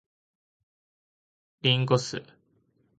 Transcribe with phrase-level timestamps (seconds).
[1.59, 2.23] 林檎酢